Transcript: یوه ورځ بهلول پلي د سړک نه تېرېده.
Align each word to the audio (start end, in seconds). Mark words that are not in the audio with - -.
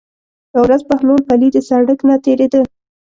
یوه 0.53 0.61
ورځ 0.65 0.81
بهلول 0.89 1.21
پلي 1.27 1.49
د 1.53 1.57
سړک 1.69 1.99
نه 2.09 2.15
تېرېده. 2.25 2.61